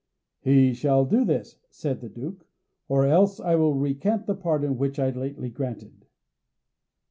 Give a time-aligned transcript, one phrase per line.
[0.39, 2.47] "He shall do this," said the Duke,
[2.87, 6.07] "or else I will recant the pardon which I lately granted."